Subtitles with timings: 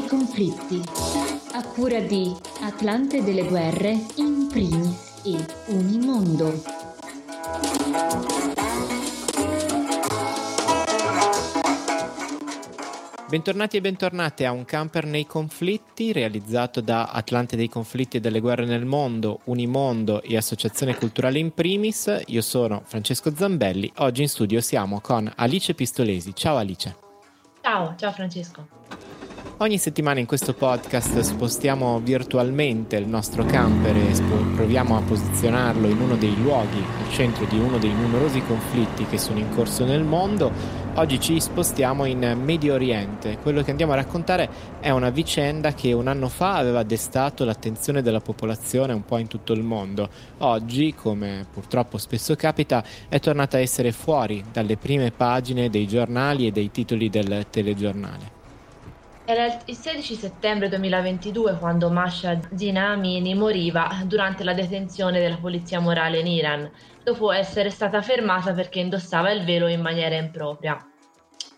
[0.00, 0.82] nei conflitti.
[1.52, 6.62] A cura di Atlante delle guerre in primis e Unimondo.
[13.28, 18.40] Bentornati e bentornate a Un camper nei conflitti, realizzato da Atlante dei conflitti e delle
[18.40, 22.22] guerre nel mondo, Unimondo e Associazione Culturale in primis.
[22.26, 23.92] Io sono Francesco Zambelli.
[23.98, 26.34] Oggi in studio siamo con Alice Pistolesi.
[26.34, 26.96] Ciao Alice.
[27.60, 29.09] Ciao, ciao Francesco.
[29.62, 34.22] Ogni settimana in questo podcast spostiamo virtualmente il nostro camper e
[34.54, 39.18] proviamo a posizionarlo in uno dei luoghi, al centro di uno dei numerosi conflitti che
[39.18, 40.50] sono in corso nel mondo.
[40.94, 43.36] Oggi ci spostiamo in Medio Oriente.
[43.36, 44.48] Quello che andiamo a raccontare
[44.80, 49.28] è una vicenda che un anno fa aveva destato l'attenzione della popolazione un po' in
[49.28, 50.08] tutto il mondo.
[50.38, 56.46] Oggi, come purtroppo spesso capita, è tornata a essere fuori dalle prime pagine dei giornali
[56.46, 58.38] e dei titoli del telegiornale.
[59.24, 65.78] Era il 16 settembre 2022 quando Masha Zina Amini moriva durante la detenzione della polizia
[65.78, 66.70] morale in Iran,
[67.04, 70.84] dopo essere stata fermata perché indossava il velo in maniera impropria.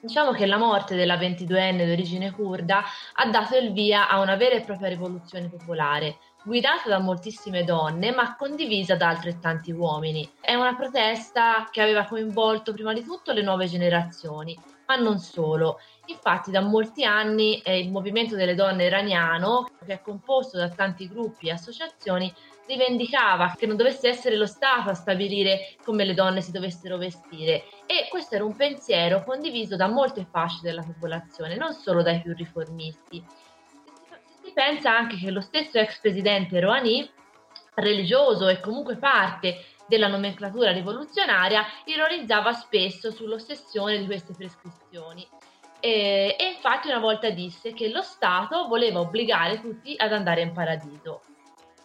[0.01, 2.83] Diciamo che la morte della 22enne di origine kurda
[3.15, 8.11] ha dato il via a una vera e propria rivoluzione popolare, guidata da moltissime donne
[8.11, 10.29] ma condivisa da altrettanti uomini.
[10.41, 15.79] È una protesta che aveva coinvolto prima di tutto le nuove generazioni, ma non solo.
[16.07, 21.09] Infatti da molti anni eh, il movimento delle donne iraniano, che è composto da tanti
[21.09, 22.33] gruppi e associazioni,
[22.67, 27.65] rivendicava che non dovesse essere lo Stato a stabilire come le donne si dovessero vestire
[27.87, 32.35] e questo era un pensiero condiviso da molte fasce della popolazione, non solo dai più
[32.35, 33.25] riformisti.
[34.43, 37.09] Si pensa anche che lo stesso ex presidente Rouhani,
[37.75, 45.27] religioso e comunque parte della nomenclatura rivoluzionaria, ironizzava spesso sull'ossessione di queste prescrizioni.
[45.81, 50.53] E, e infatti una volta disse che lo Stato voleva obbligare tutti ad andare in
[50.53, 51.23] paradiso.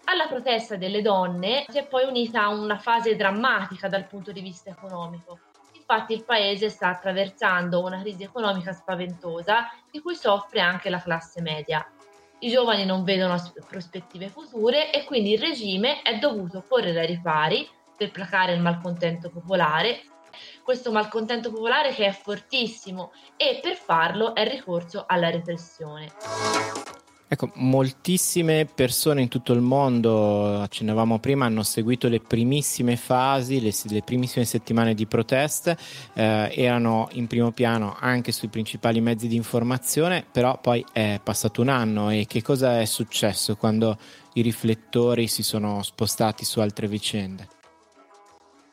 [0.06, 4.70] Alla protesta delle donne si è poi unita una fase drammatica dal punto di vista
[4.70, 5.40] economico.
[5.74, 11.42] Infatti il paese sta attraversando una crisi economica spaventosa di cui soffre anche la classe
[11.42, 11.86] media.
[12.40, 13.36] I giovani non vedono
[13.68, 19.30] prospettive future e quindi il regime è dovuto correre ai ripari per placare il malcontento
[19.30, 20.02] popolare,
[20.64, 26.12] questo malcontento popolare che è fortissimo e per farlo è ricorso alla repressione.
[27.30, 33.74] Ecco, moltissime persone in tutto il mondo, accennavamo prima, hanno seguito le primissime fasi, le,
[33.90, 35.78] le primissime settimane di proteste,
[36.14, 41.60] eh, erano in primo piano anche sui principali mezzi di informazione, però poi è passato
[41.60, 43.98] un anno e che cosa è successo quando
[44.34, 47.56] i riflettori si sono spostati su altre vicende?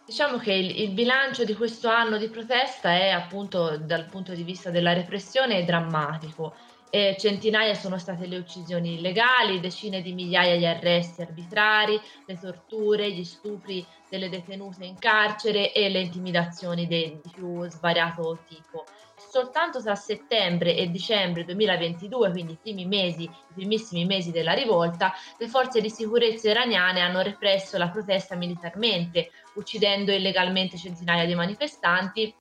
[0.06, 4.42] Diciamo che il, il, bilancio di questo anno di protesta è appunto dal punto di
[4.42, 6.54] vista della repressione drammatico.
[6.90, 13.10] E centinaia sono state le uccisioni illegali, decine di migliaia gli arresti arbitrari, le torture,
[13.10, 18.84] gli stupri delle detenute in carcere e le intimidazioni di più svariato tipo
[19.16, 25.12] soltanto tra settembre e dicembre 2022, quindi i primi mesi, i primissimi mesi della rivolta,
[25.38, 32.34] le forze di sicurezza iraniane hanno represso la protesta militarmente, uccidendo illegalmente centinaia di manifestanti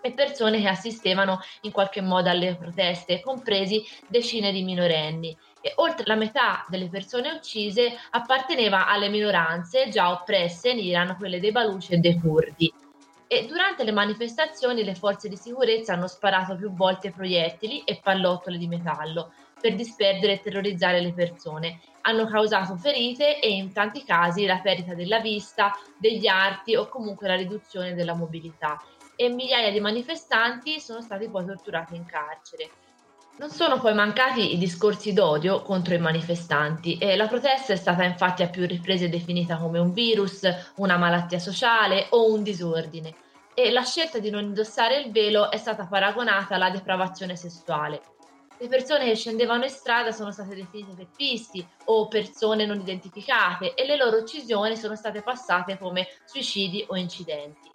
[0.00, 5.36] e persone che assistevano in qualche modo alle proteste, compresi decine di minorenni.
[5.62, 11.40] E oltre la metà delle persone uccise apparteneva alle minoranze già oppresse in Iran, quelle
[11.40, 12.72] dei Baluci e dei Curdi
[13.26, 18.58] e durante le manifestazioni le forze di sicurezza hanno sparato più volte proiettili e pallottole
[18.58, 19.32] di metallo
[19.64, 21.80] per disperdere e terrorizzare le persone.
[22.02, 27.28] Hanno causato ferite e in tanti casi la perdita della vista, degli arti o comunque
[27.28, 28.78] la riduzione della mobilità.
[29.16, 32.68] E migliaia di manifestanti sono stati poi torturati in carcere.
[33.38, 38.04] Non sono poi mancati i discorsi d'odio contro i manifestanti e la protesta è stata
[38.04, 40.42] infatti a più riprese definita come un virus,
[40.76, 43.14] una malattia sociale o un disordine
[43.54, 48.13] e la scelta di non indossare il velo è stata paragonata alla depravazione sessuale.
[48.58, 53.84] Le persone che scendevano in strada sono state definite teppisti o persone non identificate e
[53.84, 57.70] le loro uccisioni sono state passate come suicidi o incidenti.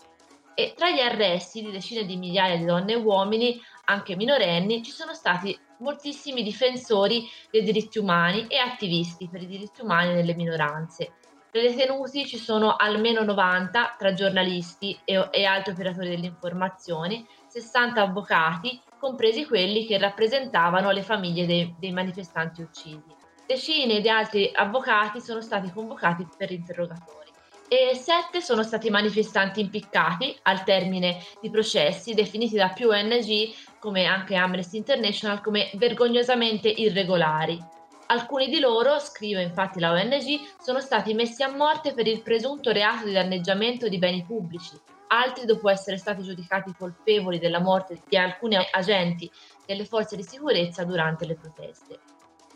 [0.56, 4.92] E tra gli arresti di decine di migliaia di donne e uomini anche minorenni, ci
[4.92, 11.14] sono stati moltissimi difensori dei diritti umani e attivisti per i diritti umani nelle minoranze.
[11.52, 18.02] Tra i detenuti ci sono almeno 90 tra giornalisti e, e altri operatori dell'informazione, 60
[18.02, 23.18] avvocati, compresi quelli che rappresentavano le famiglie dei, dei manifestanti uccisi.
[23.46, 27.32] Decine di altri avvocati sono stati convocati per interrogatori
[27.68, 34.06] e sette sono stati manifestanti impiccati al termine di processi definiti da più ONG come
[34.06, 37.78] anche Amnesty International, come vergognosamente irregolari.
[38.12, 42.72] Alcuni di loro, scrive infatti la ONG, sono stati messi a morte per il presunto
[42.72, 44.76] reato di danneggiamento di beni pubblici,
[45.10, 49.30] altri dopo essere stati giudicati colpevoli della morte di alcuni agenti
[49.64, 52.00] delle forze di sicurezza durante le proteste.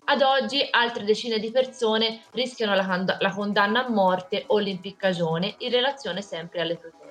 [0.05, 5.69] Ad oggi altre decine di persone rischiano la, la condanna a morte o l'impiccagione in
[5.69, 7.02] relazione sempre alle proteste.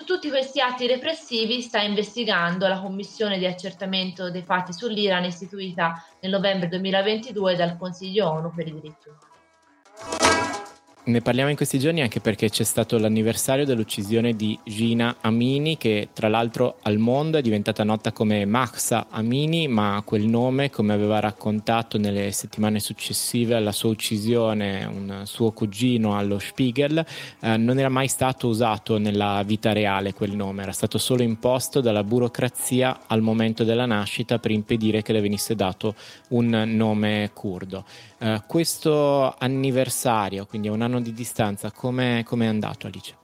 [0.00, 6.02] Su tutti questi atti repressivi sta investigando la commissione di accertamento dei fatti sull'Iran istituita
[6.22, 10.59] nel novembre 2022 dal Consiglio ONU per i diritti umani.
[11.02, 16.10] Ne parliamo in questi giorni anche perché c'è stato l'anniversario dell'uccisione di Gina Amini, che
[16.12, 21.18] tra l'altro al mondo è diventata nota come Mahsa Amini, ma quel nome, come aveva
[21.18, 27.02] raccontato nelle settimane successive alla sua uccisione un suo cugino allo Spiegel,
[27.40, 31.80] eh, non era mai stato usato nella vita reale quel nome, era stato solo imposto
[31.80, 35.94] dalla burocrazia al momento della nascita per impedire che le venisse dato
[36.28, 37.86] un nome curdo.
[38.22, 43.16] Eh, questo anniversario, quindi a un anno di distanza, come è andato Alice?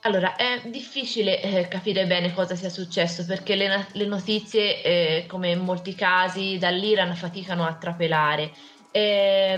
[0.00, 5.50] Allora, è difficile eh, capire bene cosa sia successo perché le, le notizie, eh, come
[5.52, 8.50] in molti casi, dall'Iran faticano a trapelare.
[8.90, 9.54] Eh,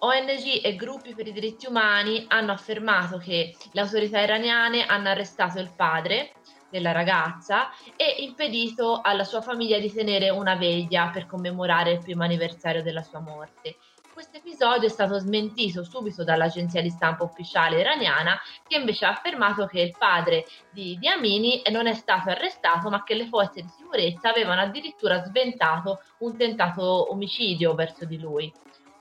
[0.00, 5.58] ONG e gruppi per i diritti umani hanno affermato che le autorità iraniane hanno arrestato
[5.58, 6.34] il padre
[6.70, 12.24] della ragazza e impedito alla sua famiglia di tenere una veglia per commemorare il primo
[12.24, 13.76] anniversario della sua morte.
[14.18, 18.36] Questo episodio è stato smentito subito dall'agenzia di stampa ufficiale iraniana
[18.66, 23.04] che invece ha affermato che il padre di, di Amini non è stato arrestato ma
[23.04, 28.52] che le forze di sicurezza avevano addirittura sventato un tentato omicidio verso di lui.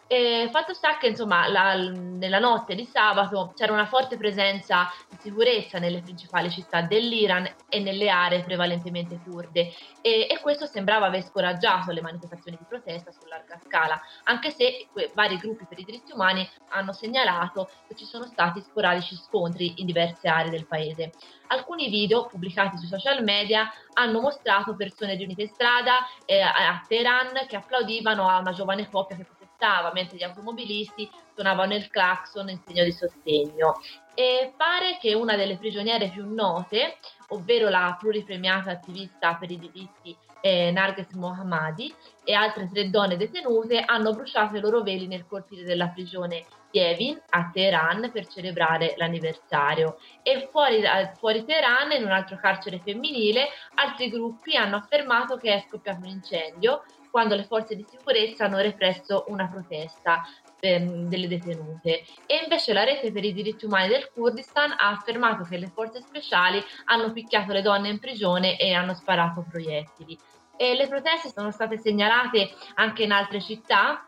[0.09, 5.18] E fatto sta che insomma la, nella notte di sabato c'era una forte presenza di
[5.19, 11.24] sicurezza nelle principali città dell'Iran e nelle aree prevalentemente kurde e, e questo sembrava aver
[11.24, 15.83] scoraggiato le manifestazioni di protesta su larga scala, anche se que- vari gruppi per i
[15.83, 21.12] diritti umani hanno segnalato che ci sono stati sporadici scontri in diverse aree del paese.
[21.48, 27.45] Alcuni video pubblicati sui social media hanno mostrato persone riunite in strada eh, a Teheran
[27.48, 29.25] che applaudivano a una giovane coppia che
[29.57, 33.81] aspettava mentre gli automobilisti suonavano il clacson in segno di sostegno.
[34.13, 36.98] E pare che una delle prigioniere più note,
[37.30, 41.94] ovvero la pluripremiata attivista per i diritti eh, Narges Mohammadi
[42.24, 47.21] e altre tre donne detenute hanno bruciato i loro veli nel cortile della prigione Yevin
[47.29, 50.81] a Teheran per celebrare l'anniversario e fuori,
[51.17, 56.09] fuori Teheran in un altro carcere femminile altri gruppi hanno affermato che è scoppiato un
[56.09, 60.21] incendio quando le forze di sicurezza hanno represso una protesta
[60.59, 62.03] ehm, delle detenute.
[62.25, 66.01] E invece la rete per i diritti umani del Kurdistan ha affermato che le forze
[66.01, 70.17] speciali hanno picchiato le donne in prigione e hanno sparato proiettili.
[70.55, 74.03] E le proteste sono state segnalate anche in altre città,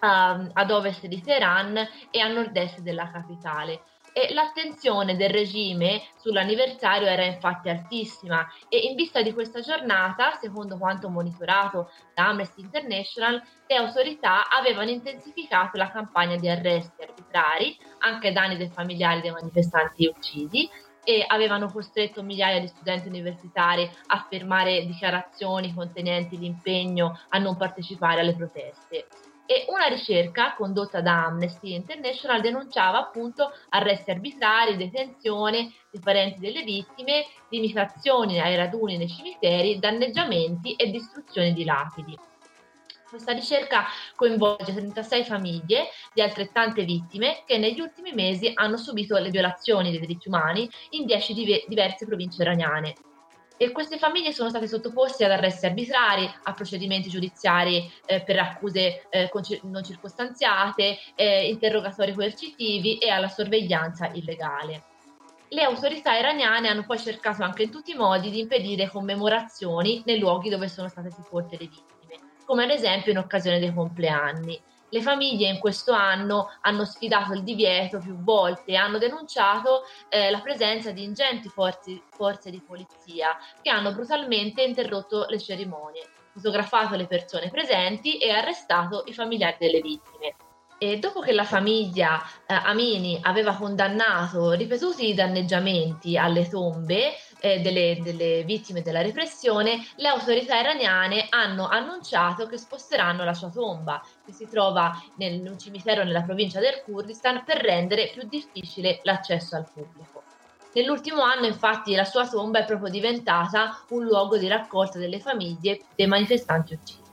[0.00, 1.76] uh, ad ovest di Teheran
[2.10, 3.82] e a nord-est della capitale.
[4.12, 10.76] E l'attenzione del regime sull'anniversario era infatti altissima e in vista di questa giornata, secondo
[10.76, 18.28] quanto monitorato da Amnesty International, le autorità avevano intensificato la campagna di arresti arbitrari anche
[18.28, 20.68] ai danni dei familiari dei manifestanti uccisi
[21.04, 28.20] e avevano costretto migliaia di studenti universitari a firmare dichiarazioni contenenti l'impegno a non partecipare
[28.20, 29.06] alle proteste
[29.50, 36.62] e una ricerca condotta da Amnesty International denunciava appunto arresti arbitrari, detenzione dei parenti delle
[36.62, 42.18] vittime, limitazioni ai raduni nei cimiteri, danneggiamenti e distruzione di lapidi.
[43.08, 49.30] Questa ricerca coinvolge 36 famiglie di altrettante vittime che negli ultimi mesi hanno subito le
[49.30, 52.94] violazioni dei diritti umani in 10 div- diverse province iraniane
[53.58, 59.08] e queste famiglie sono state sottoposte ad arresti arbitrari, a procedimenti giudiziari eh, per accuse
[59.10, 59.28] eh,
[59.64, 64.84] non circostanziate, eh, interrogatori coercitivi e alla sorveglianza illegale.
[65.50, 70.18] Le autorità iraniane hanno poi cercato anche in tutti i modi di impedire commemorazioni nei
[70.18, 74.60] luoghi dove sono state sepolte le vittime, come ad esempio in occasione dei compleanni.
[74.90, 80.30] Le famiglie in questo anno hanno sfidato il divieto più volte e hanno denunciato eh,
[80.30, 86.96] la presenza di ingenti forze, forze di polizia che hanno brutalmente interrotto le cerimonie, fotografato
[86.96, 90.34] le persone presenti e arrestato i familiari delle vittime.
[90.80, 97.98] E dopo che la famiglia eh, Amini aveva condannato ripetuti danneggiamenti alle tombe eh, delle,
[98.02, 104.32] delle, vittime della repressione, le autorità iraniane hanno annunciato che sposteranno la sua tomba, che
[104.32, 109.56] si trova nel, in un cimitero nella provincia del Kurdistan, per rendere più difficile l'accesso
[109.56, 110.22] al pubblico.
[110.74, 115.80] Nell'ultimo anno infatti la sua tomba è proprio diventata un luogo di raccolta delle famiglie
[115.94, 117.07] dei manifestanti uccisi.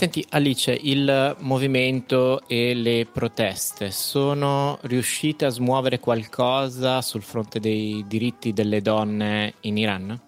[0.00, 8.06] Senti Alice, il movimento e le proteste sono riuscite a smuovere qualcosa sul fronte dei
[8.06, 10.18] diritti delle donne in Iran?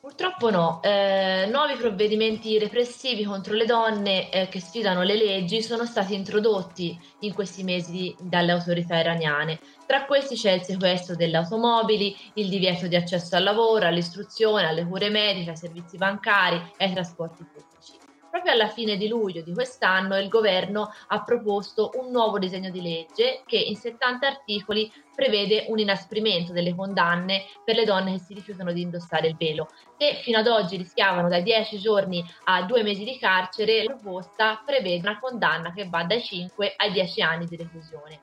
[0.00, 5.84] Purtroppo no, eh, nuovi provvedimenti repressivi contro le donne eh, che sfidano le leggi sono
[5.84, 9.60] stati introdotti in questi mesi dalle autorità iraniane.
[9.84, 14.86] Tra questi c'è il sequestro delle automobili, il divieto di accesso al lavoro, all'istruzione, alle
[14.86, 17.93] cure mediche, ai servizi bancari e ai trasporti pubblici.
[18.34, 22.82] Proprio alla fine di luglio di quest'anno il governo ha proposto un nuovo disegno di
[22.82, 28.34] legge che in 70 articoli prevede un inasprimento delle condanne per le donne che si
[28.34, 32.82] rifiutano di indossare il velo, che fino ad oggi rischiavano da 10 giorni a 2
[32.82, 33.84] mesi di carcere.
[33.84, 38.18] La proposta prevede una condanna che va dai 5 ai 10 anni di reclusione.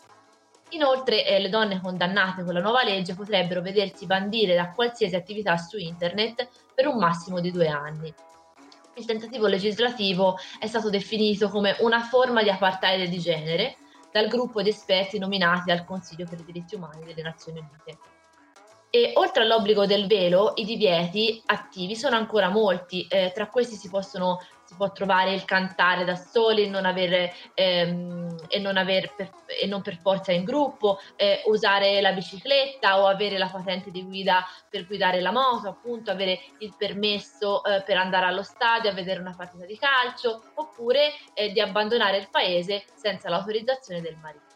[0.71, 5.55] Inoltre eh, le donne condannate con la nuova legge potrebbero vedersi bandire da qualsiasi attività
[5.55, 8.13] su internet per un massimo di due anni
[8.95, 13.77] il tentativo legislativo è stato definito come una forma di apartheid di genere
[14.11, 17.99] dal gruppo di esperti nominati dal Consiglio per i diritti umani delle Nazioni Unite.
[18.89, 23.89] E oltre all'obbligo del velo, i divieti attivi sono ancora molti, eh, tra questi si
[23.89, 24.39] possono
[24.71, 29.67] si può trovare il cantare da soli non aver, ehm, e, non aver per, e
[29.67, 34.45] non per forza in gruppo, eh, usare la bicicletta o avere la patente di guida
[34.69, 39.19] per guidare la moto, appunto avere il permesso eh, per andare allo stadio a vedere
[39.19, 44.49] una partita di calcio oppure eh, di abbandonare il paese senza l'autorizzazione del marito.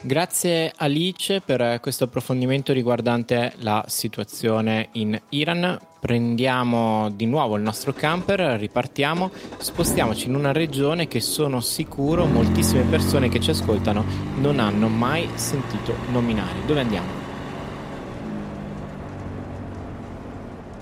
[0.00, 5.87] Grazie Alice per questo approfondimento riguardante la situazione in Iran.
[6.00, 12.84] Prendiamo di nuovo il nostro camper, ripartiamo, spostiamoci in una regione che sono sicuro moltissime
[12.84, 16.64] persone che ci ascoltano non hanno mai sentito nominare.
[16.64, 17.26] Dove andiamo?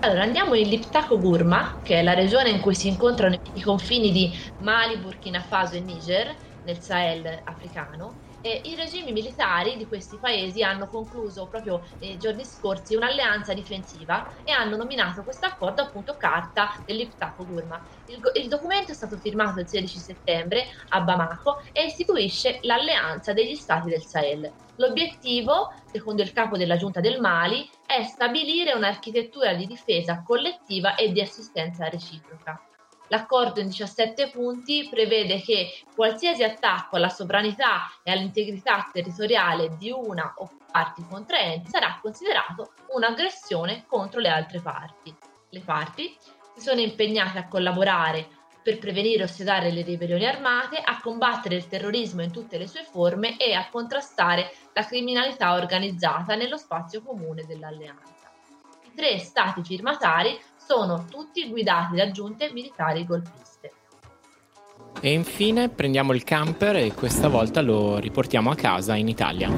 [0.01, 4.13] Allora, andiamo in Liptako Gurma, che è la regione in cui si incontrano i confini
[4.13, 10.19] di Mali, Burkina Faso e Niger, nel Sahel africano eh, i regimi militari di questi
[10.19, 15.83] paesi hanno concluso proprio nei eh, giorni scorsi un'alleanza difensiva e hanno nominato questo accordo
[15.83, 17.85] appunto Carta dell'Iptaco Gurma.
[18.07, 23.57] Il, il, documento è stato firmato il 16 settembre a Bamako e istituisce l'alleanza degli
[23.57, 24.53] stati del Sahel.
[24.77, 31.11] L'obiettivo, secondo il capo della giunta del Mali, è stabilire un'architettura di difesa collettiva e
[31.11, 32.61] di assistenza reciproca.
[33.09, 40.35] L'accordo in 17 punti prevede che qualsiasi attacco alla sovranità e all'integrità territoriale di una
[40.39, 45.15] o parti contraenti sarà considerato un'aggressione contro le altre parti.
[45.51, 46.17] Le parti
[46.55, 48.29] si sono impegnate a collaborare
[48.67, 52.83] per prevenire o sedare le ribellioni armate, a combattere il terrorismo in tutte le sue
[52.83, 58.16] forme e a contrastare la criminalità organizzata nello spazio comune dell'alleanza.
[58.97, 63.73] Tre stati firmatari sono tutti guidati da giunte militari golpiste.
[65.03, 69.51] E infine prendiamo il camper e questa volta lo riportiamo a casa in Italia.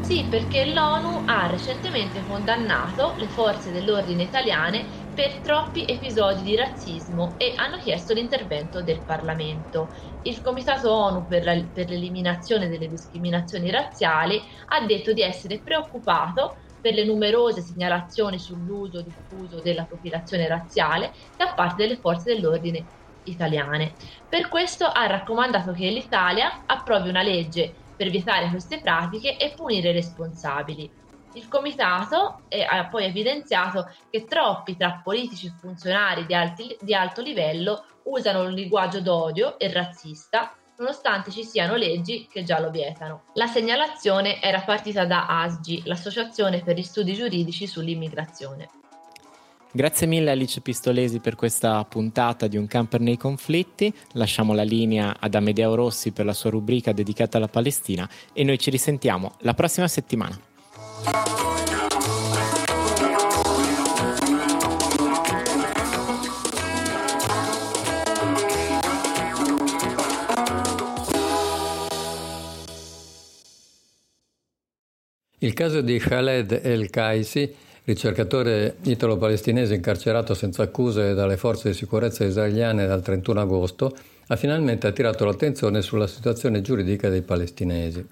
[0.00, 7.34] Sì, perché l'ONU ha recentemente condannato le forze dell'ordine italiane per troppi episodi di razzismo
[7.36, 9.90] e hanno chiesto l'intervento del Parlamento.
[10.22, 16.56] Il Comitato ONU per, la, per l'eliminazione delle discriminazioni razziali ha detto di essere preoccupato
[16.80, 22.88] per le numerose segnalazioni sull'uso diffuso della profilazione razziale da parte delle forze dell'ordine
[23.24, 23.94] italiane.
[24.28, 29.90] Per questo ha raccomandato che l'Italia approvi una legge per vietare queste pratiche e punire
[29.90, 30.90] i responsabili.
[31.32, 37.20] Il comitato ha poi evidenziato che troppi tra politici e funzionari di, alti, di alto
[37.20, 43.22] livello usano un linguaggio d'odio e razzista nonostante ci siano leggi che già lo vietano.
[43.34, 48.68] La segnalazione era partita da ASGI, l'Associazione per gli Studi Giuridici sull'Immigrazione.
[49.70, 53.92] Grazie mille Alice Pistolesi per questa puntata di Un camper nei conflitti.
[54.12, 58.58] Lasciamo la linea ad Amedeo Rossi per la sua rubrica dedicata alla Palestina e noi
[58.58, 61.47] ci risentiamo la prossima settimana.
[75.40, 77.54] Il caso di Khaled El Kaisi,
[77.84, 84.88] ricercatore italo-palestinese incarcerato senza accuse dalle forze di sicurezza israeliane dal 31 agosto, ha finalmente
[84.88, 88.04] attirato l'attenzione sulla situazione giuridica dei palestinesi.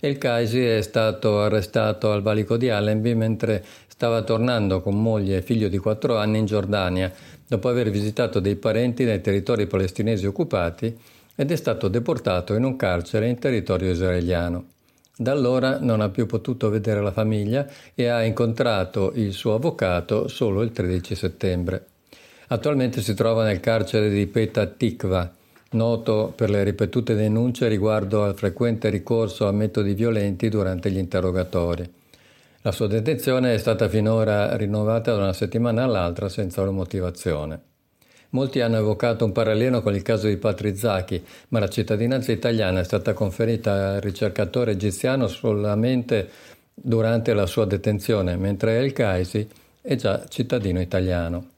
[0.00, 5.42] El Kaisi è stato arrestato al valico di Allenby mentre stava tornando con moglie e
[5.42, 7.12] figlio di 4 anni in Giordania,
[7.46, 10.98] dopo aver visitato dei parenti nei territori palestinesi occupati
[11.36, 14.74] ed è stato deportato in un carcere in territorio israeliano.
[15.18, 20.28] Da allora non ha più potuto vedere la famiglia e ha incontrato il suo avvocato
[20.28, 21.86] solo il 13 settembre.
[22.48, 25.32] Attualmente si trova nel carcere di Petah Tikva,
[25.70, 31.90] noto per le ripetute denunce riguardo al frequente ricorso a metodi violenti durante gli interrogatori.
[32.60, 37.75] La sua detenzione è stata finora rinnovata da una settimana all'altra senza una motivazione.
[38.30, 42.84] Molti hanno evocato un parallelo con il caso di Patrizzacchi, ma la cittadinanza italiana è
[42.84, 46.28] stata conferita al ricercatore egiziano solamente
[46.74, 49.48] durante la sua detenzione, mentre El Kaisi
[49.80, 51.50] è già cittadino italiano.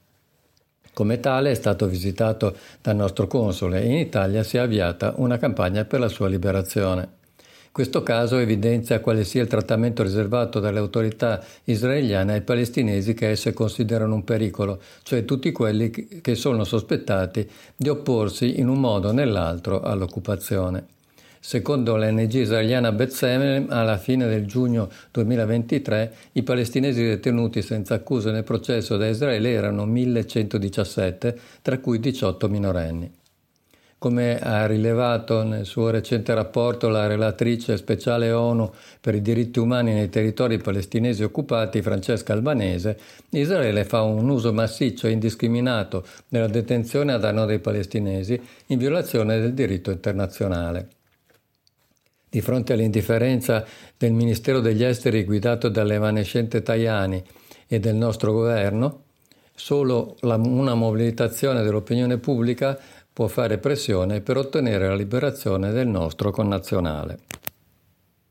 [0.93, 5.37] Come tale è stato visitato dal nostro console e in Italia si è avviata una
[5.37, 7.18] campagna per la sua liberazione.
[7.71, 13.53] Questo caso evidenzia quale sia il trattamento riservato dalle autorità israeliane ai palestinesi che esse
[13.53, 19.11] considerano un pericolo, cioè tutti quelli che sono sospettati di opporsi in un modo o
[19.11, 20.97] nell'altro all'occupazione.
[21.39, 28.43] Secondo l'NG israeliana Bethlehem, alla fine del giugno 2023 i palestinesi detenuti senza accuse nel
[28.43, 33.18] processo da Israele erano 1117, tra cui 18 minorenni.
[33.99, 39.91] Come ha rilevato nel suo recente rapporto la relatrice speciale ONU per i diritti umani
[39.91, 42.97] nei territori palestinesi occupati, Francesca Albanese,
[43.31, 49.37] Israele fa un uso massiccio e indiscriminato della detenzione a danno dei palestinesi in violazione
[49.37, 50.87] del diritto internazionale.
[52.29, 53.65] Di fronte all'indifferenza
[53.97, 57.21] del Ministero degli Esteri guidato dall'evanescente Tajani
[57.67, 59.03] e del nostro governo,
[59.53, 62.79] solo la, una mobilitazione dell'opinione pubblica
[63.19, 67.17] può fare pressione per ottenere la liberazione del nostro connazionale.